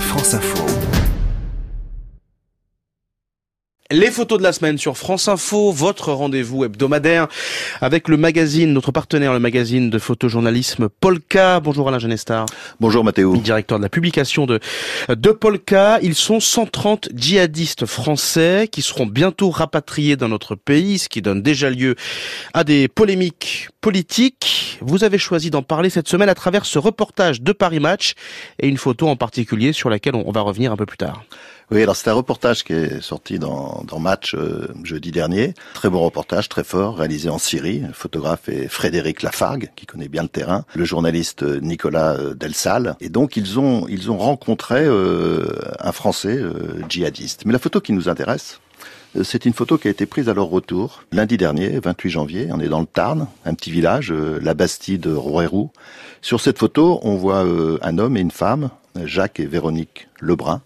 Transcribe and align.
France 0.00 0.34
Info. 0.34 0.95
Les 3.92 4.10
photos 4.10 4.38
de 4.38 4.42
la 4.42 4.52
semaine 4.52 4.78
sur 4.78 4.96
France 4.96 5.28
Info, 5.28 5.70
votre 5.70 6.10
rendez-vous 6.10 6.64
hebdomadaire 6.64 7.28
avec 7.80 8.08
le 8.08 8.16
magazine, 8.16 8.72
notre 8.72 8.90
partenaire, 8.90 9.32
le 9.32 9.38
magazine 9.38 9.90
de 9.90 9.98
photojournalisme 10.00 10.88
Polka. 10.88 11.60
Bonjour 11.60 11.86
Alain 11.86 12.00
Genestar. 12.00 12.46
Bonjour 12.80 13.04
Mathéo. 13.04 13.36
Directeur 13.36 13.78
de 13.78 13.84
la 13.84 13.88
publication 13.88 14.44
de, 14.44 14.58
de 15.08 15.30
Polka. 15.30 16.00
Ils 16.02 16.16
sont 16.16 16.40
130 16.40 17.10
djihadistes 17.14 17.86
français 17.86 18.68
qui 18.72 18.82
seront 18.82 19.06
bientôt 19.06 19.50
rapatriés 19.50 20.16
dans 20.16 20.28
notre 20.28 20.56
pays, 20.56 20.98
ce 20.98 21.08
qui 21.08 21.22
donne 21.22 21.40
déjà 21.40 21.70
lieu 21.70 21.94
à 22.54 22.64
des 22.64 22.88
polémiques 22.88 23.68
politiques. 23.80 24.80
Vous 24.80 25.04
avez 25.04 25.18
choisi 25.18 25.50
d'en 25.50 25.62
parler 25.62 25.90
cette 25.90 26.08
semaine 26.08 26.28
à 26.28 26.34
travers 26.34 26.66
ce 26.66 26.80
reportage 26.80 27.40
de 27.40 27.52
Paris 27.52 27.78
Match 27.78 28.14
et 28.58 28.66
une 28.66 28.78
photo 28.78 29.06
en 29.06 29.14
particulier 29.14 29.72
sur 29.72 29.90
laquelle 29.90 30.16
on 30.16 30.32
va 30.32 30.40
revenir 30.40 30.72
un 30.72 30.76
peu 30.76 30.86
plus 30.86 30.98
tard. 30.98 31.22
Oui, 31.72 31.82
alors 31.82 31.96
c'est 31.96 32.08
un 32.08 32.14
reportage 32.14 32.62
qui 32.62 32.74
est 32.74 33.00
sorti 33.00 33.40
dans, 33.40 33.82
dans 33.88 33.98
Match 33.98 34.36
euh, 34.36 34.68
jeudi 34.84 35.10
dernier. 35.10 35.52
Très 35.74 35.90
bon 35.90 35.98
reportage, 35.98 36.48
très 36.48 36.62
fort, 36.62 36.98
réalisé 36.98 37.28
en 37.28 37.38
Syrie. 37.38 37.80
Le 37.80 37.92
photographe 37.92 38.48
est 38.48 38.68
Frédéric 38.68 39.22
Lafargue, 39.22 39.70
qui 39.74 39.84
connaît 39.84 40.06
bien 40.06 40.22
le 40.22 40.28
terrain. 40.28 40.64
Le 40.76 40.84
journaliste 40.84 41.42
euh, 41.42 41.58
Nicolas 41.58 42.14
euh, 42.14 42.34
Delsal. 42.34 42.94
Et 43.00 43.08
donc 43.08 43.36
ils 43.36 43.58
ont 43.58 43.88
ils 43.88 44.12
ont 44.12 44.16
rencontré 44.16 44.84
euh, 44.84 45.48
un 45.80 45.90
Français 45.90 46.40
djihadiste. 46.88 47.42
Mais 47.46 47.52
la 47.52 47.58
photo 47.58 47.80
qui 47.80 47.92
nous 47.92 48.08
intéresse, 48.08 48.60
c'est 49.24 49.44
une 49.44 49.52
photo 49.52 49.76
qui 49.76 49.88
a 49.88 49.90
été 49.90 50.06
prise 50.06 50.28
à 50.28 50.34
leur 50.34 50.46
retour 50.46 51.02
lundi 51.10 51.36
dernier, 51.36 51.80
28 51.80 52.10
janvier. 52.10 52.48
On 52.52 52.60
est 52.60 52.68
dans 52.68 52.80
le 52.80 52.86
Tarn, 52.86 53.26
un 53.44 53.54
petit 53.54 53.72
village, 53.72 54.12
la 54.12 54.54
Bastide 54.54 55.00
de. 55.00 55.18
Sur 56.22 56.40
cette 56.40 56.58
photo, 56.58 57.00
on 57.02 57.16
voit 57.16 57.44
un 57.82 57.98
homme 57.98 58.16
et 58.16 58.20
une 58.20 58.30
femme, 58.30 58.70
Jacques 59.04 59.40
et 59.40 59.46
Véronique 59.46 60.08
Lebrun. 60.20 60.62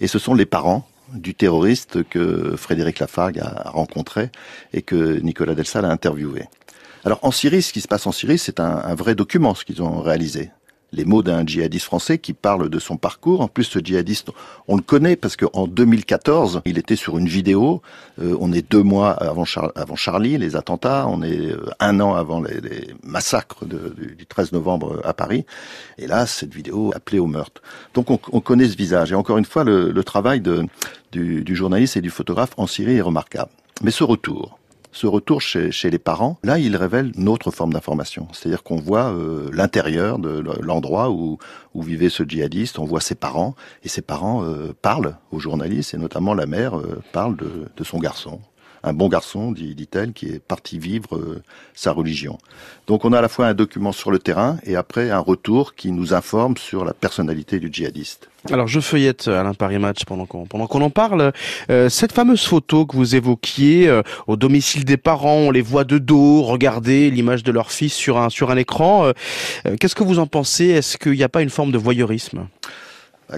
Et 0.00 0.06
ce 0.06 0.18
sont 0.18 0.34
les 0.34 0.46
parents 0.46 0.88
du 1.12 1.34
terroriste 1.34 2.02
que 2.08 2.56
Frédéric 2.56 2.98
Lafargue 2.98 3.40
a 3.40 3.70
rencontré 3.70 4.30
et 4.72 4.82
que 4.82 5.20
Nicolas 5.20 5.54
Delsal 5.54 5.84
a 5.84 5.90
interviewé. 5.90 6.44
Alors 7.04 7.18
en 7.22 7.30
Syrie, 7.30 7.62
ce 7.62 7.72
qui 7.72 7.80
se 7.80 7.88
passe 7.88 8.06
en 8.06 8.12
Syrie, 8.12 8.38
c'est 8.38 8.60
un, 8.60 8.82
un 8.84 8.94
vrai 8.94 9.14
document 9.14 9.54
ce 9.54 9.64
qu'ils 9.64 9.82
ont 9.82 10.00
réalisé 10.00 10.50
les 10.94 11.04
mots 11.04 11.22
d'un 11.22 11.44
djihadiste 11.44 11.84
français 11.84 12.18
qui 12.18 12.32
parle 12.32 12.68
de 12.68 12.78
son 12.78 12.96
parcours. 12.96 13.40
En 13.40 13.48
plus, 13.48 13.64
ce 13.64 13.78
djihadiste, 13.78 14.30
on 14.68 14.76
le 14.76 14.82
connaît 14.82 15.16
parce 15.16 15.36
qu'en 15.36 15.66
2014, 15.66 16.62
il 16.64 16.78
était 16.78 16.96
sur 16.96 17.18
une 17.18 17.28
vidéo. 17.28 17.82
Euh, 18.20 18.36
on 18.40 18.52
est 18.52 18.68
deux 18.70 18.82
mois 18.82 19.10
avant, 19.10 19.44
Char 19.44 19.72
avant, 19.74 19.96
Charlie, 19.96 20.38
les 20.38 20.56
attentats. 20.56 21.06
On 21.08 21.22
est 21.22 21.52
euh, 21.52 21.66
un 21.80 22.00
an 22.00 22.14
avant 22.14 22.40
les, 22.40 22.94
massacres 23.02 23.64
du 23.64 24.26
13 24.26 24.52
novembre 24.52 25.00
à 25.04 25.12
Paris. 25.12 25.44
Et 25.98 26.06
là, 26.06 26.26
cette 26.26 26.54
vidéo 26.54 26.92
appelée 26.94 27.18
au 27.18 27.26
meurtre. 27.26 27.60
Donc, 27.94 28.10
on, 28.10 28.18
on 28.32 28.40
connaît 28.40 28.68
ce 28.68 28.76
visage. 28.76 29.12
Et 29.12 29.14
encore 29.14 29.38
une 29.38 29.44
fois, 29.44 29.64
le, 29.64 30.04
travail 30.04 30.42
du 31.12 31.56
journaliste 31.56 31.96
et 31.96 32.00
du 32.00 32.10
photographe 32.10 32.50
en 32.56 32.66
Syrie 32.66 32.96
est 32.96 33.00
remarquable. 33.00 33.50
Mais 33.82 33.90
ce 33.90 34.04
retour, 34.04 34.58
ce 34.94 35.08
retour 35.08 35.42
chez, 35.42 35.72
chez, 35.72 35.90
les 35.90 35.98
parents, 35.98 36.38
là, 36.44 36.58
il 36.60 36.76
révèle 36.76 37.10
une 37.16 37.28
autre 37.28 37.50
forme 37.50 37.72
d'information. 37.72 38.28
C'est-à-dire 38.32 38.62
qu'on 38.62 38.76
voit 38.76 39.10
euh, 39.10 39.50
l'intérieur 39.52 40.20
de 40.20 40.42
l'endroit 40.62 41.10
où, 41.10 41.38
où 41.74 41.82
vivait 41.82 42.08
ce 42.08 42.22
djihadiste, 42.22 42.78
on 42.78 42.84
voit 42.84 43.00
ses 43.00 43.16
parents, 43.16 43.56
et 43.82 43.88
ses 43.88 44.02
parents 44.02 44.44
euh, 44.44 44.72
parlent 44.80 45.16
aux 45.32 45.40
journalistes, 45.40 45.94
et 45.94 45.98
notamment 45.98 46.32
la 46.32 46.46
mère 46.46 46.78
euh, 46.78 47.02
parle 47.12 47.36
de, 47.36 47.66
de 47.76 47.84
son 47.84 47.98
garçon 47.98 48.40
un 48.84 48.92
bon 48.92 49.08
garçon, 49.08 49.50
dit-elle, 49.52 50.12
qui 50.12 50.26
est 50.26 50.38
parti 50.38 50.78
vivre 50.78 51.16
euh, 51.16 51.42
sa 51.74 51.90
religion. 51.90 52.38
Donc 52.86 53.04
on 53.04 53.12
a 53.12 53.18
à 53.18 53.22
la 53.22 53.28
fois 53.28 53.46
un 53.46 53.54
document 53.54 53.92
sur 53.92 54.10
le 54.10 54.18
terrain 54.18 54.58
et 54.64 54.76
après 54.76 55.10
un 55.10 55.18
retour 55.18 55.74
qui 55.74 55.90
nous 55.90 56.14
informe 56.14 56.56
sur 56.56 56.84
la 56.84 56.92
personnalité 56.92 57.58
du 57.58 57.70
djihadiste. 57.72 58.28
Alors 58.52 58.68
je 58.68 58.78
feuillette 58.80 59.28
Alain 59.28 59.54
Paris 59.54 59.78
Match 59.78 60.04
pendant 60.04 60.26
qu'on 60.26 60.44
pendant 60.44 60.66
qu'on 60.66 60.82
en 60.82 60.90
parle. 60.90 61.32
Euh, 61.70 61.88
cette 61.88 62.12
fameuse 62.12 62.44
photo 62.44 62.84
que 62.84 62.94
vous 62.94 63.16
évoquiez 63.16 63.88
euh, 63.88 64.02
au 64.26 64.36
domicile 64.36 64.84
des 64.84 64.98
parents, 64.98 65.36
on 65.36 65.50
les 65.50 65.62
voit 65.62 65.84
de 65.84 65.96
dos, 65.96 66.42
regarder 66.42 67.10
l'image 67.10 67.42
de 67.42 67.52
leur 67.52 67.70
fils 67.70 67.94
sur 67.94 68.18
un 68.18 68.28
sur 68.28 68.50
un 68.50 68.56
écran. 68.56 69.06
Euh, 69.06 69.76
Qu'est-ce 69.80 69.94
que 69.94 70.04
vous 70.04 70.18
en 70.18 70.26
pensez? 70.26 70.66
Est-ce 70.66 70.98
qu'il 70.98 71.12
n'y 71.12 71.22
a 71.22 71.30
pas 71.30 71.40
une 71.40 71.50
forme 71.50 71.72
de 71.72 71.78
voyeurisme? 71.78 72.46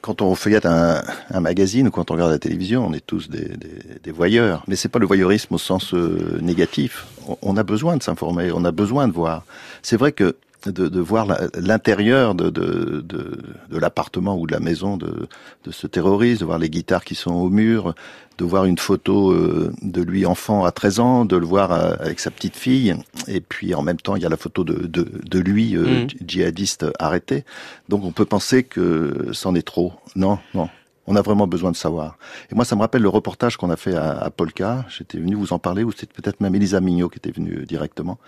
Quand 0.00 0.22
on 0.22 0.34
feuillette 0.34 0.66
un, 0.66 1.02
un, 1.30 1.40
magazine 1.40 1.88
ou 1.88 1.90
quand 1.90 2.10
on 2.10 2.14
regarde 2.14 2.30
la 2.30 2.38
télévision, 2.38 2.86
on 2.86 2.92
est 2.92 3.04
tous 3.04 3.28
des, 3.28 3.48
des, 3.48 3.98
des 4.02 4.10
voyeurs. 4.10 4.62
Mais 4.68 4.76
c'est 4.76 4.88
pas 4.88 4.98
le 4.98 5.06
voyeurisme 5.06 5.54
au 5.54 5.58
sens 5.58 5.94
euh, 5.94 6.38
négatif. 6.40 7.06
On, 7.42 7.56
a 7.56 7.62
besoin 7.62 7.96
de 7.96 8.02
s'informer, 8.02 8.52
on 8.52 8.64
a 8.64 8.72
besoin 8.72 9.08
de 9.08 9.12
voir. 9.12 9.44
C'est 9.82 9.96
vrai 9.96 10.12
que 10.12 10.36
de, 10.68 10.88
de 10.88 11.00
voir 11.00 11.26
l'intérieur 11.54 12.34
de, 12.34 12.50
de, 12.50 13.02
de, 13.06 13.38
de 13.70 13.78
l'appartement 13.78 14.36
ou 14.36 14.46
de 14.46 14.52
la 14.52 14.60
maison 14.60 14.96
de, 14.96 15.28
de 15.64 15.70
ce 15.70 15.86
terroriste, 15.86 16.40
de 16.40 16.46
voir 16.46 16.58
les 16.58 16.70
guitares 16.70 17.04
qui 17.04 17.14
sont 17.14 17.32
au 17.32 17.48
mur, 17.48 17.94
de 18.38 18.44
voir 18.44 18.64
une 18.64 18.78
photo 18.78 19.32
euh, 19.32 19.72
de 19.82 20.02
lui 20.02 20.26
enfant 20.26 20.64
à 20.64 20.72
13 20.72 21.00
ans, 21.00 21.24
de 21.24 21.36
le 21.36 21.46
voir 21.46 21.72
euh, 21.72 21.94
avec 22.00 22.20
sa 22.20 22.30
petite 22.30 22.56
fille, 22.56 22.94
et 23.28 23.40
puis 23.40 23.74
en 23.74 23.82
même 23.82 23.98
temps 23.98 24.16
il 24.16 24.22
y 24.22 24.26
a 24.26 24.28
la 24.28 24.36
photo 24.36 24.64
de, 24.64 24.86
de, 24.86 25.06
de 25.24 25.38
lui, 25.38 25.76
euh, 25.76 26.04
mmh. 26.04 26.08
djihadiste 26.26 26.86
arrêté. 26.98 27.44
Donc 27.88 28.04
on 28.04 28.12
peut 28.12 28.24
penser 28.24 28.62
que 28.62 29.28
c'en 29.32 29.54
est 29.54 29.66
trop. 29.66 29.92
Non, 30.16 30.38
non. 30.54 30.68
On 31.06 31.16
a 31.16 31.22
vraiment 31.22 31.48
besoin 31.48 31.72
de 31.72 31.76
savoir. 31.76 32.16
Et 32.50 32.54
moi, 32.54 32.64
ça 32.64 32.76
me 32.76 32.80
rappelle 32.80 33.02
le 33.02 33.08
reportage 33.08 33.56
qu'on 33.56 33.70
a 33.70 33.76
fait 33.76 33.96
à, 33.96 34.12
à 34.12 34.30
Polka. 34.30 34.84
J'étais 34.88 35.18
venu 35.18 35.34
vous 35.34 35.52
en 35.52 35.58
parler, 35.58 35.82
ou 35.82 35.90
c'était 35.90 36.12
peut-être 36.12 36.40
même 36.40 36.54
Elisa 36.54 36.80
Mignot 36.80 37.08
qui 37.08 37.18
était 37.18 37.32
venue 37.32 37.66
directement. 37.66 38.18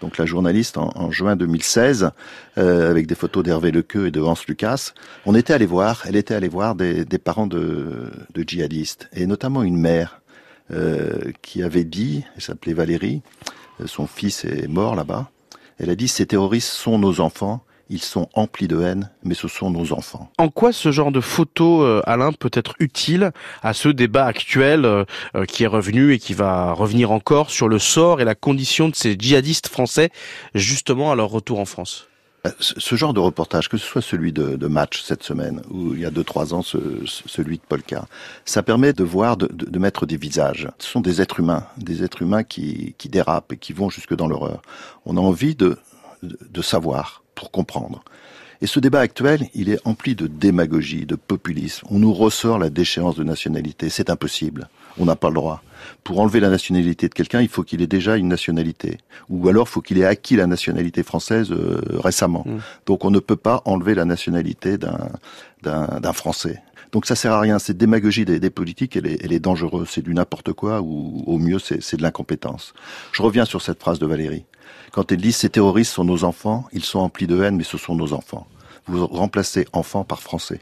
Donc 0.00 0.18
la 0.18 0.26
journaliste 0.26 0.76
en, 0.76 0.90
en 0.96 1.10
juin 1.12 1.36
2016, 1.36 2.10
euh, 2.58 2.90
avec 2.90 3.06
des 3.06 3.14
photos 3.14 3.44
d'Hervé 3.44 3.70
Lequeux 3.70 4.08
et 4.08 4.10
de 4.10 4.20
Hans 4.20 4.34
Lucas. 4.48 4.92
On 5.26 5.34
était 5.34 5.52
allé 5.52 5.66
voir, 5.66 6.02
elle 6.06 6.16
était 6.16 6.34
allée 6.34 6.48
voir 6.48 6.74
des, 6.74 7.04
des 7.04 7.18
parents 7.18 7.46
de, 7.46 8.10
de, 8.34 8.44
djihadistes, 8.46 9.08
et 9.12 9.26
notamment 9.26 9.62
une 9.62 9.78
mère 9.78 10.20
euh, 10.70 11.30
qui 11.42 11.62
avait 11.62 11.84
dit, 11.84 12.24
elle 12.34 12.42
s'appelait 12.42 12.74
Valérie, 12.74 13.22
euh, 13.80 13.86
son 13.86 14.06
fils 14.06 14.44
est 14.44 14.66
mort 14.66 14.96
là-bas. 14.96 15.30
Elle 15.78 15.90
a 15.90 15.96
dit, 15.96 16.08
ces 16.08 16.26
terroristes 16.26 16.68
sont 16.68 16.98
nos 16.98 17.20
enfants 17.20 17.64
ils 17.90 18.00
sont 18.00 18.28
emplis 18.34 18.68
de 18.68 18.80
haine, 18.80 19.10
mais 19.22 19.34
ce 19.34 19.48
sont 19.48 19.70
nos 19.70 19.92
enfants. 19.92 20.30
En 20.38 20.48
quoi 20.48 20.72
ce 20.72 20.92
genre 20.92 21.12
de 21.12 21.20
photo, 21.20 21.82
euh, 21.82 22.02
Alain, 22.06 22.32
peut 22.32 22.50
être 22.52 22.74
utile 22.78 23.32
à 23.62 23.74
ce 23.74 23.88
débat 23.88 24.26
actuel 24.26 24.84
euh, 24.84 25.04
qui 25.46 25.64
est 25.64 25.68
revenu 25.68 26.12
et 26.12 26.18
qui 26.18 26.34
va 26.34 26.72
revenir 26.72 27.10
encore 27.10 27.50
sur 27.50 27.68
le 27.68 27.78
sort 27.78 28.20
et 28.20 28.24
la 28.24 28.34
condition 28.34 28.88
de 28.88 28.94
ces 28.94 29.16
djihadistes 29.18 29.68
français, 29.68 30.10
justement 30.54 31.12
à 31.12 31.14
leur 31.14 31.28
retour 31.28 31.58
en 31.58 31.64
France? 31.64 32.08
Euh, 32.46 32.50
ce 32.58 32.94
genre 32.94 33.14
de 33.14 33.20
reportage, 33.20 33.68
que 33.68 33.76
ce 33.76 33.86
soit 33.86 34.02
celui 34.02 34.32
de, 34.32 34.56
de 34.56 34.66
Match 34.66 35.02
cette 35.02 35.22
semaine, 35.22 35.62
ou 35.70 35.94
il 35.94 36.00
y 36.00 36.06
a 36.06 36.10
deux 36.10 36.24
trois 36.24 36.54
ans 36.54 36.62
ce, 36.62 36.78
celui 37.06 37.56
de 37.56 37.62
Polka, 37.68 38.06
ça 38.44 38.62
permet 38.62 38.92
de 38.92 39.04
voir, 39.04 39.36
de, 39.36 39.46
de, 39.46 39.66
de, 39.66 39.78
mettre 39.78 40.06
des 40.06 40.16
visages. 40.16 40.68
Ce 40.78 40.90
sont 40.90 41.00
des 41.00 41.20
êtres 41.20 41.40
humains, 41.40 41.66
des 41.78 42.02
êtres 42.02 42.22
humains 42.22 42.44
qui, 42.44 42.94
qui 42.98 43.08
dérapent 43.08 43.52
et 43.52 43.56
qui 43.56 43.72
vont 43.72 43.90
jusque 43.90 44.14
dans 44.14 44.26
l'horreur. 44.26 44.62
On 45.06 45.16
a 45.16 45.20
envie 45.20 45.54
de, 45.54 45.78
de 46.22 46.62
savoir 46.62 47.23
pour 47.34 47.50
comprendre. 47.50 48.02
Et 48.60 48.66
ce 48.66 48.80
débat 48.80 49.00
actuel, 49.00 49.48
il 49.54 49.68
est 49.68 49.78
empli 49.84 50.14
de 50.14 50.26
démagogie, 50.26 51.04
de 51.04 51.16
populisme. 51.16 51.86
On 51.90 51.98
nous 51.98 52.14
ressort 52.14 52.58
la 52.58 52.70
déchéance 52.70 53.16
de 53.16 53.22
nationalité. 53.22 53.90
C'est 53.90 54.08
impossible. 54.08 54.68
On 54.98 55.04
n'a 55.04 55.16
pas 55.16 55.28
le 55.28 55.34
droit. 55.34 55.62
Pour 56.02 56.20
enlever 56.20 56.40
la 56.40 56.48
nationalité 56.48 57.08
de 57.08 57.14
quelqu'un, 57.14 57.42
il 57.42 57.48
faut 57.48 57.62
qu'il 57.62 57.82
ait 57.82 57.86
déjà 57.86 58.16
une 58.16 58.28
nationalité. 58.28 58.98
Ou 59.28 59.48
alors, 59.48 59.66
il 59.68 59.70
faut 59.70 59.82
qu'il 59.82 59.98
ait 59.98 60.06
acquis 60.06 60.36
la 60.36 60.46
nationalité 60.46 61.02
française 61.02 61.50
euh, 61.50 61.80
récemment. 61.98 62.44
Mmh. 62.46 62.58
Donc, 62.86 63.04
on 63.04 63.10
ne 63.10 63.18
peut 63.18 63.36
pas 63.36 63.60
enlever 63.66 63.94
la 63.94 64.06
nationalité 64.06 64.78
d'un 64.78 66.12
Français. 66.14 66.62
Donc 66.94 67.06
ça 67.06 67.16
sert 67.16 67.32
à 67.32 67.40
rien. 67.40 67.58
Cette 67.58 67.76
démagogie 67.76 68.24
des, 68.24 68.50
politiques, 68.50 68.94
elle 68.94 69.08
est, 69.08 69.18
elle 69.24 69.32
est 69.32 69.40
dangereuse. 69.40 69.88
C'est 69.90 70.00
du 70.00 70.14
n'importe 70.14 70.52
quoi 70.52 70.80
ou 70.80 71.24
au 71.26 71.38
mieux 71.38 71.58
c'est 71.58 71.96
de 71.96 72.02
l'incompétence. 72.02 72.72
Je 73.10 73.20
reviens 73.20 73.44
sur 73.44 73.62
cette 73.62 73.80
phrase 73.80 73.98
de 73.98 74.06
Valérie. 74.06 74.44
Quand 74.92 75.10
elle 75.10 75.20
dit 75.20 75.32
ces 75.32 75.50
terroristes 75.50 75.92
sont 75.92 76.04
nos 76.04 76.22
enfants, 76.22 76.68
ils 76.72 76.84
sont 76.84 77.00
emplis 77.00 77.26
de 77.26 77.42
haine, 77.42 77.56
mais 77.56 77.64
ce 77.64 77.78
sont 77.78 77.96
nos 77.96 78.12
enfants. 78.12 78.46
Vous 78.86 79.04
remplacez 79.08 79.66
enfants 79.72 80.04
par 80.04 80.22
français. 80.22 80.60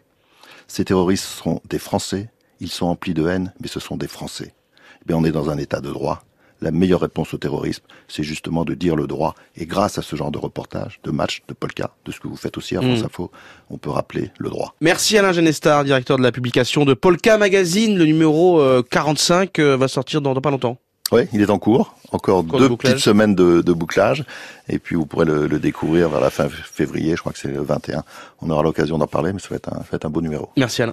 Ces 0.69 0.87
terroristes 0.87 1.27
sont 1.27 1.61
des 1.69 1.79
Français, 1.79 2.31
ils 2.61 2.71
sont 2.71 2.87
emplis 2.87 3.13
de 3.13 3.29
haine, 3.29 3.53
mais 3.61 3.69
ce 3.69 3.79
sont 3.79 3.99
des 3.99 4.09
Français. 4.09 4.55
Eh 5.03 5.05
bien, 5.07 5.19
on 5.19 5.25
est 5.25 5.33
dans 5.33 5.51
un 5.51 5.59
état 5.59 5.83
de 5.83 5.91
droit 5.91 6.25
la 6.63 6.71
meilleure 6.71 7.01
réponse 7.01 7.35
au 7.35 7.39
terrorisme, 7.39 7.83
c'est 8.09 8.23
justement 8.23 8.65
de 8.65 8.75
dire 8.75 8.97
le 8.97 9.07
droit. 9.07 9.35
Et 9.57 9.67
grâce 9.67 9.99
à 9.99 10.03
ce 10.03 10.17
genre 10.17 10.31
de 10.31 10.39
reportage, 10.39 11.01
de 11.05 11.11
match, 11.11 11.43
de 11.49 11.55
polka, 11.55 11.91
de 12.05 12.13
ce 12.13 12.21
que 12.21 12.29
vous 12.29 12.37
faites 12.37 12.57
aussi 12.57 12.77
à 12.77 12.81
France 12.81 13.03
mmh. 13.03 13.07
Info, 13.07 13.31
on 13.71 13.79
peut 13.79 13.91
rappeler 13.91 14.31
le 14.39 14.49
droit. 14.49 14.75
Merci 14.81 15.19
Alain 15.19 15.33
Genestar, 15.33 15.85
directeur 15.85 16.17
de 16.17 16.23
la 16.23 16.33
publication 16.33 16.85
de 16.85 16.95
Polka 16.95 17.37
Magazine. 17.37 17.99
Le 17.99 18.05
numéro 18.05 18.61
euh, 18.61 18.83
45 18.89 19.59
euh, 19.59 19.77
va 19.77 19.89
sortir 19.89 20.21
dans, 20.21 20.35
dans 20.35 20.41
pas 20.41 20.51
longtemps. 20.51 20.79
Oui, 21.11 21.23
il 21.33 21.43
est 21.43 21.51
en 21.51 21.59
cours. 21.59 21.95
Encore 22.11 22.43
deux 22.43 22.69
de 22.69 22.75
petites 22.75 22.99
semaines 22.99 23.35
de, 23.35 23.61
de, 23.61 23.73
bouclage. 23.73 24.25
Et 24.69 24.79
puis 24.79 24.97
vous 24.97 25.07
pourrez 25.07 25.27
le, 25.27 25.47
le, 25.47 25.59
découvrir 25.59 26.09
vers 26.09 26.21
la 26.21 26.31
fin 26.31 26.49
février. 26.49 27.17
Je 27.17 27.21
crois 27.21 27.33
que 27.33 27.39
c'est 27.39 27.49
le 27.49 27.61
21. 27.61 28.03
On 28.41 28.51
aura 28.51 28.63
l'occasion 28.63 28.99
d'en 28.99 29.07
parler, 29.07 29.33
mais 29.33 29.39
ça 29.39 29.49
va 29.51 29.57
être 29.57 29.69
un, 29.69 29.79
ça 29.79 29.87
va 29.93 29.97
être 29.97 30.05
un 30.07 30.11
beau 30.11 30.23
numéro. 30.23 30.51
Merci 30.57 30.83
Alain. 30.83 30.91